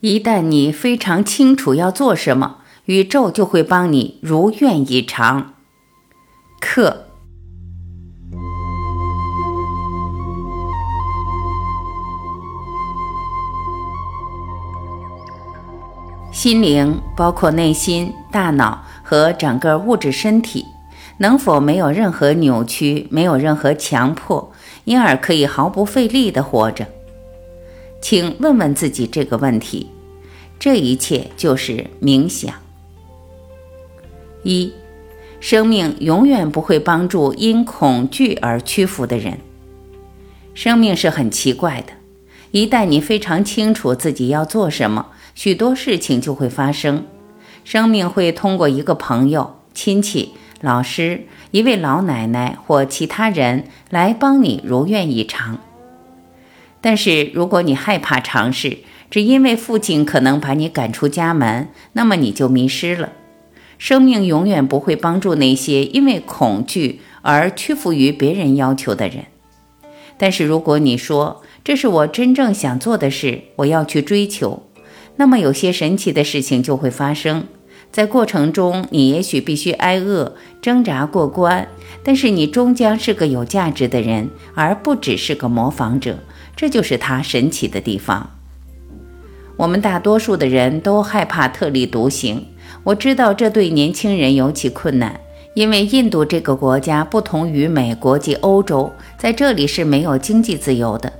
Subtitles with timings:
[0.00, 2.56] 一旦你非常清楚要做什么，
[2.86, 5.52] 宇宙就会帮你如愿以偿。
[6.58, 7.04] 课。
[16.32, 20.64] 心灵包括内心、大脑和整个物质身体，
[21.18, 24.50] 能否没有任何扭曲，没有任何强迫，
[24.84, 26.86] 因而可以毫不费力地活着？
[28.00, 29.86] 请问问自己这个问题。
[30.58, 32.54] 这一切就是冥想。
[34.42, 34.72] 一，
[35.40, 39.38] 生命永远不会帮助因恐惧而屈服的人。
[40.52, 41.92] 生命是很奇怪的，
[42.50, 45.06] 一旦你非常清楚自己要做什么。
[45.34, 47.06] 许多事情就会发生，
[47.64, 51.22] 生命会通过一个朋友、亲戚、老师、
[51.52, 55.58] 一位老奶奶或其他人来帮你如愿以偿。
[56.80, 58.78] 但是，如果你害怕尝试，
[59.10, 63.12] 只因为父亲可能把你赶出家门，那么你就迷失了。
[63.76, 69.24] 生命永远不会帮助那些因为恐惧而屈服于别人要求的人。
[70.16, 74.62] 但是，如果你说这是我真正想做的事，我要去追求。
[75.16, 77.46] 那么有些神奇的事情就会发生，
[77.90, 81.68] 在过程中你也许必须挨饿、挣扎过关，
[82.02, 86.18] 但是你终将是个有价值的人，而不只是个模仿者。
[86.60, 88.32] 这就是它神奇的地方。
[89.56, 92.48] 我们大多数的人都害怕特立独行，
[92.84, 95.18] 我知道这对年轻人尤其困难，
[95.54, 101.10] 因为印度这个国家不同于美国及欧洲，在这里是没有经济自由的。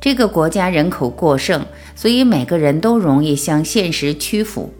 [0.00, 4.72] 这个国家人口过剩，所以每个人都容易向现实屈服。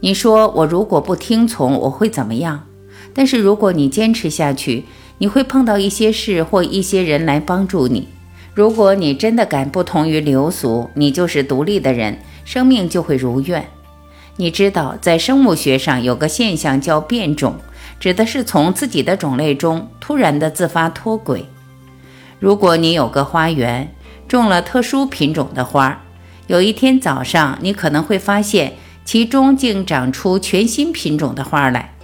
[0.00, 2.66] 你说我如果不听从，我会怎么样？
[3.14, 4.84] 但是如果你坚持下去，
[5.16, 8.08] 你会碰到一些事或一些人来帮助你。
[8.58, 13.64] 如果你真的敢不同于流俗，你就是独立的人，生命就会如愿。
[14.34, 17.54] 你知道，在生物学上有个现象叫变种，
[18.00, 21.46] 指的是从自己的种类中突然的自发脱轨。
[22.40, 23.94] 如果你有个花园，
[24.26, 26.02] 种了特殊品种的花，
[26.48, 28.72] 有一天早上，你可能会发现
[29.04, 31.94] 其中竟长出全新品种的花来。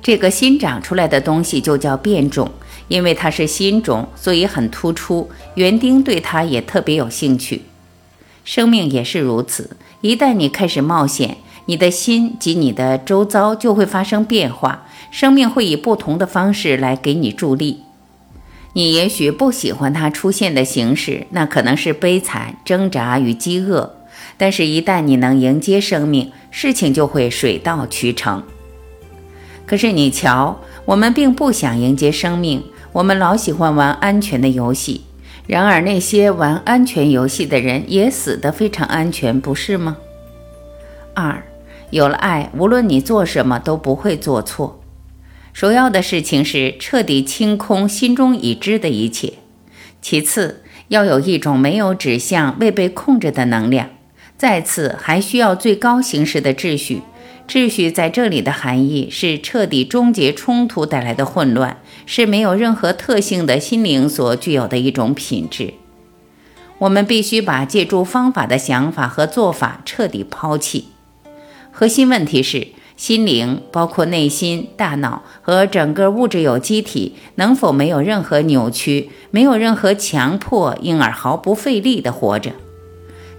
[0.00, 2.50] 这个新长出来的东西就叫变种，
[2.88, 7.62] 因为它是新种，所以很突出，园丁对它也特别有兴趣。
[8.44, 17.82] 生命也是如此，一旦你开始冒险，你的心及你的周遭就会发生变化，生命会以不同的方式来给你助力。
[18.74, 23.96] 你也许不喜欢它出现的形式，那可能是悲惨、挣扎与饥饿。
[24.36, 28.44] 但是，一旦你能迎接生命，事情就会水到渠成。
[29.66, 32.62] 可是，你瞧，我们并不想迎接生命，
[32.98, 35.02] 我们老喜欢玩安全的游戏。
[35.46, 39.98] 然而，那些玩安全游戏的人也死得非常安全，不是吗？
[41.14, 41.44] 二，
[41.90, 44.80] 有了爱，无论你做什么都不会做错。
[45.52, 49.34] 首要的事情是彻底清空心中已知的一切，
[50.02, 53.90] 其次要有一种没有指向、未被控制的能量，
[54.36, 57.02] 再次还需要最高形式的秩序。
[57.48, 65.72] 秩序在这里的含义是彻底终结冲突带来的混乱，是没有任何特性的心灵所具有的一种品质。
[66.78, 70.88] 我们必须把借助方法的想法和做法彻底抛弃。
[71.72, 72.68] 核心问题是。
[72.98, 82.50] 心灵包括内心、大脑和整个物质有机体，能否没有任何扭曲，没有任何强迫，因而毫不费力地活着？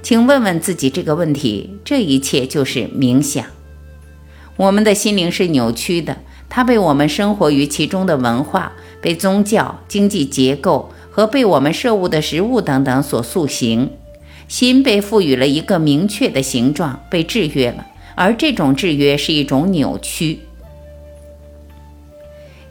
[0.01, 1.71] 请问问自己这个问题。
[1.83, 3.58] 这一切就是冥想。
[4.59, 6.17] 我们的心灵是扭曲的，
[6.49, 13.89] 它被我们生活于其中的文化、被宗教、经济结构和被我们摄入的食物等等所塑形。
[14.49, 17.85] 心被赋予了一个明确的形状，被制约了。
[18.15, 20.39] 而这种制约是一种扭曲。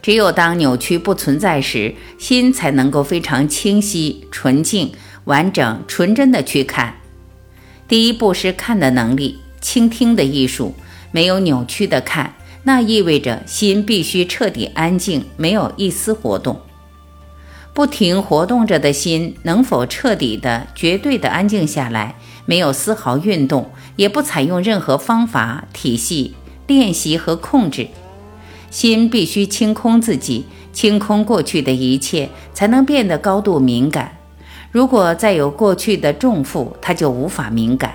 [0.03, 4.91] 只有当扭曲不存在时，心才能够非常清晰、纯净、
[5.23, 6.97] 完整、纯真的去看。
[7.87, 10.75] 第一步是看的能力，倾听的艺术，
[11.11, 12.33] 没有扭曲的看，
[12.63, 16.59] 那意味着心必须彻底安静，没有一丝活动。
[17.73, 22.15] 不停活动着的心，能否彻底的、绝对的安静下来？
[22.45, 26.35] 没有丝毫运动，也不采用任何方法、体系、
[26.67, 27.87] 练习和控制。
[28.71, 34.17] 心必须清空自己，清空过去的一切，才能变得高度敏感。
[34.71, 37.93] 如果再有过去的重负，它就无法敏感。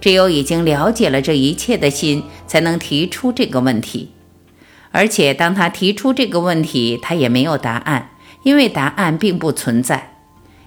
[0.00, 4.10] 只有已经了解了这一切的心，才能提出这个问题。
[4.92, 8.10] 而且，当他提出这个问题，他也没有答案，
[8.42, 10.14] 因为答案并不存在。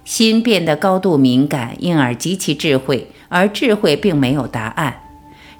[0.06, 5.01] 心变得高度敏感，因而极其智慧，而智慧并没有答案。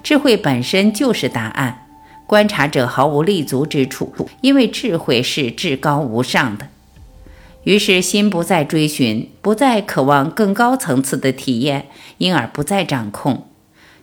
[0.02, 1.86] 智慧本身就是答案，
[2.26, 6.68] 观察者毫无立足之处，因为智慧是至高无上的。
[7.64, 11.86] 于是心不再追寻，不再渴望更高层次的体验，
[12.18, 13.46] 因而不再掌控。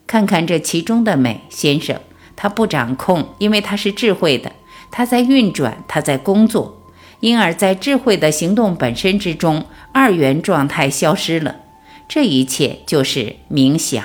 [0.07, 2.00] 看看这其中的美，先生，
[2.36, 4.51] 他不掌控，因为他是智慧的，
[4.92, 6.81] 他在运转，他在工作，
[7.21, 11.57] 因而，在智慧的行动本身之中，二元状态消失了。
[12.09, 14.03] 这一切就是冥想。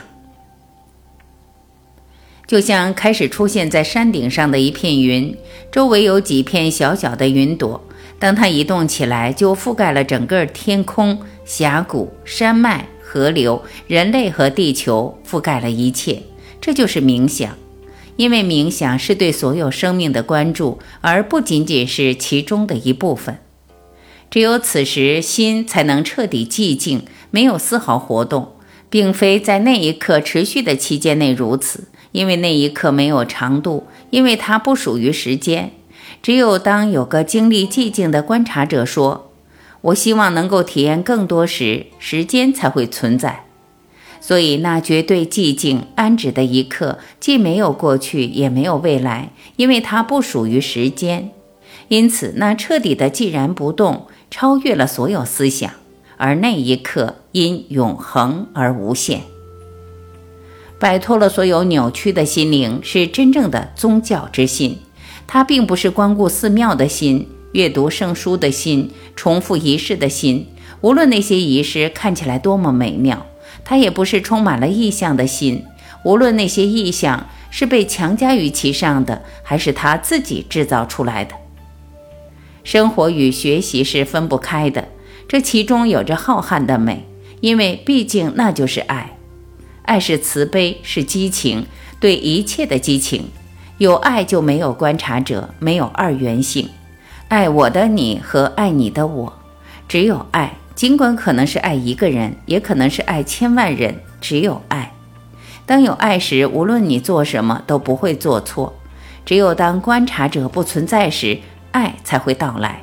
[2.47, 5.37] 就像开始出现在山顶上的一片云，
[5.73, 7.83] 周围有几片小小的云朵。
[8.21, 16.23] 当它移动起来，就覆盖了整个天空、峡谷、山脉、河流、人类和地球，覆盖了一切。
[16.61, 17.57] 这就是冥想，
[18.17, 23.39] 因为冥想是对所有生命的关注，而不仅仅是其中的一部分。
[24.31, 28.53] 只有此时，心才能彻底寂静，没有丝毫活动，
[28.91, 31.85] 并非在那一刻持续的期间内如此。
[32.13, 35.71] 因为那一刻没有长度，因为它不属于时间。
[36.23, 39.26] 只有当有个经历寂静的观察者说
[39.87, 43.45] ：“我希望能够体验更多时，时间才会存在。”
[44.21, 51.31] 所以，那绝对寂静安止的一刻，既没有过去，也没有未来，因为它不属于时间。
[51.89, 55.71] 因此，那彻底的寂然不动，超越了所有思想，
[56.17, 59.21] 而那一刻因永恒而无限。
[60.81, 64.79] 摆脱了所有扭曲的心灵，是真正的宗教之心。
[65.29, 70.47] 它并不是光顾寺庙的心、阅读圣书的心、重复仪式的心。
[70.83, 73.25] 无论那些仪式看起来多么美妙，
[73.65, 75.65] 它也不是充满了意象的心。
[76.05, 81.35] 无论那些意象是被强加于其上的，还是他自己制造出来的。
[82.63, 84.89] 生活与学习是分不开的，
[85.27, 87.07] 这其中有着浩瀚的美，
[87.41, 89.17] 因为毕竟那就是爱。
[89.85, 91.65] 爱是慈悲，是激情，
[91.99, 93.31] 对一切的激情。
[93.79, 96.69] 有爱就没有观察者，没有二元性。
[97.29, 99.33] 爱我的你和爱你的我，
[99.89, 100.55] 只有爱。
[100.77, 104.93] 尽管可能是爱一个人，也可能是爱千万人，只有爱。
[105.65, 108.75] 当有爱时，无论你做什么都不会做错。
[109.25, 111.39] 只有当观察者不存在时，
[111.73, 112.83] 爱才会到来。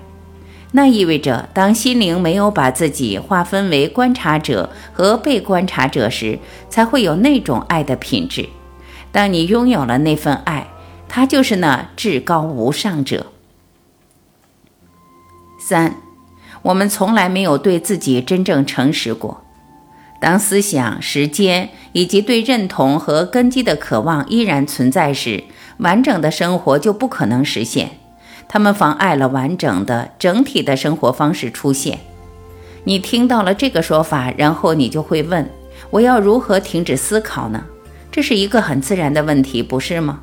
[0.71, 8.49] 那意味着，当心灵没有把自己划分为观察者和被观察者时，才会有那种爱的品质。
[9.11, 10.67] 当你拥有了那份爱，
[11.07, 13.27] 它就是那至高无上者。
[15.65, 15.95] 三，
[16.62, 19.45] 我们从来没有对自己真正诚实过。
[20.19, 25.45] 当思想、时间以及对认同和根基的渴望依然存在时，
[25.77, 27.92] 完整的生活就不可能实现。
[28.50, 32.00] 他们妨碍了完整的整体的生活方式出现。
[32.83, 35.50] 你听到了这个说法，然后你就会问：
[35.92, 37.63] 我要如何停止思考呢？
[38.12, 40.19] 这是一个很自然的问题，不是吗？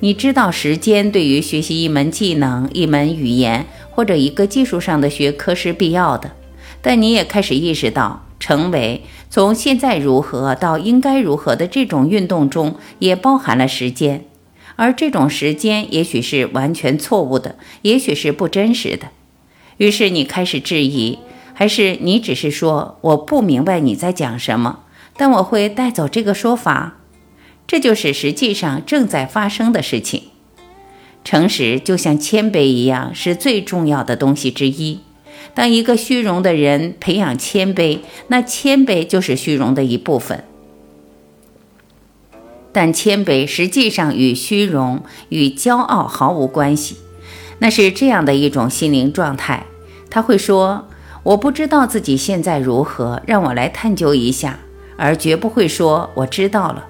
[0.00, 3.64] 你知道，时间对于学习一门技能、一门语言
[3.96, 6.32] 或者一个技术上的学科是必要的，
[6.82, 14.26] 但你也开始意识到，成为从现在如何到应该如何的这种运动中，也包含了时间。
[14.74, 19.08] 而这种时间也许是完全错误的，也许是不真实的。
[19.78, 21.18] 于是你开始质疑，
[21.54, 24.80] 还是你只是说我不明白你在讲什么？
[25.16, 26.98] 但我会带走这个说法。
[27.66, 30.24] 这就是实际上正在发生的事情。
[31.26, 35.00] 诚实就像谦卑一样，是最重要的东西之一。
[35.54, 40.44] 当一个虚荣的人培养谦卑，那谦卑就是虚荣的一部分。
[42.70, 46.94] 但谦卑实际上与虚荣、与骄傲毫无关系，
[47.58, 49.66] 那是这样的一种心灵状态。
[50.08, 50.86] 他会说
[51.24, 54.60] ：“我不知道自己现在如何，让我来探究一下。”
[54.96, 56.86] 而绝不会说“我知道了”。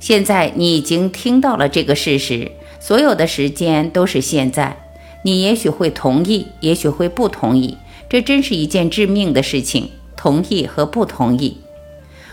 [0.00, 2.50] 现在你已经听到了这个事实，
[2.80, 4.76] 所有的时间都是现在。
[5.24, 7.76] 你也许会同意，也许会不同意，
[8.08, 9.90] 这真是一件致命的事情。
[10.16, 11.58] 同意和不同意。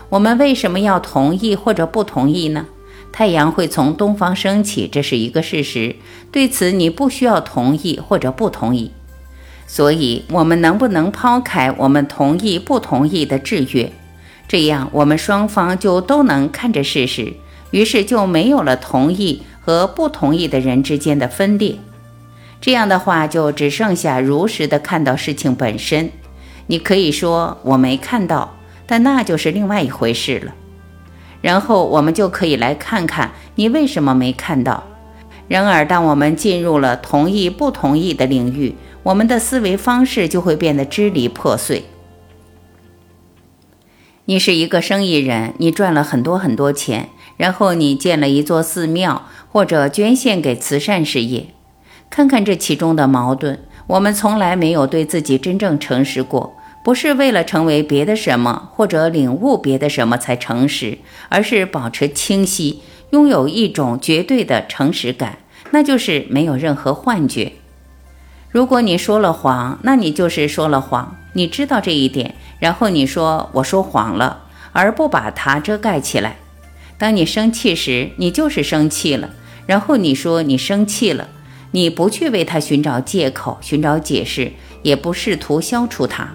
[0.08, 2.66] 我们为什么要同意或者不同意呢？
[3.12, 5.96] 太阳会从东方升起，这是一个事实。
[6.32, 8.90] 对此，你不需要同意或者不同意。
[9.66, 13.92] 所以，我们能不能抛开我们同意不同意的制约？
[14.48, 17.34] 这样，我们双方就都能看着事实，
[17.70, 21.76] 于是就没有了同意和不同意的人之间的分裂。
[22.60, 26.10] 这样的话，就只剩下如实的看到事情本身。
[26.68, 28.56] 你可以说我没看到。
[28.88, 30.54] 但那就是另外一回事了。
[31.40, 34.84] 然后我们就可以来看看你为什么没看到。
[35.48, 41.86] 然而，当我们进入了同意不同意的领域，我们的思维方式就会变得支离破碎。
[44.26, 51.48] 你是一个生意人，你赚了很多很多钱，然后你建了一座寺庙，或者捐献给慈善事业。
[52.08, 53.60] 看看这其中的矛盾。
[53.88, 65.38] 我们从来没有对自己真正诚实过，不是为了成为别的什么或者领悟别的什么才诚实，而是保持清晰，拥有一种绝对的诚实感，
[65.70, 67.52] 那就是没有任何幻觉。
[68.50, 76.38] 如果你说了谎，那你就是说了谎，你知道这一点，然后你说我说谎了，而不把它遮盖起来。
[76.98, 79.30] 当你生气时，你就是生气了，
[79.66, 81.28] 然后你说你生气了，
[81.72, 86.34] 你不去为他寻找借口、寻找解释，也不试图消除它。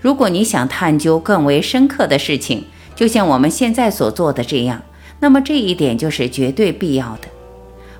[0.00, 4.82] 如果你想探究更为深刻的事情，就像我们现在所做的这样，
[5.20, 7.28] 那么这一点就是绝对必要的。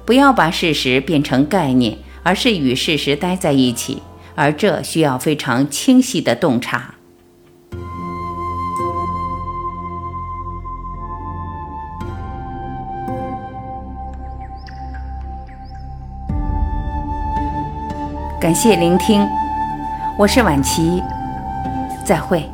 [0.05, 1.99] 不要把事实变成概念。
[2.23, 4.03] 而是与事实待在一起，
[4.35, 6.97] 而这需要非常清晰的洞察。
[18.41, 19.29] 感谢聆听，
[20.17, 21.03] 我是晚琪，
[22.07, 22.51] 再会。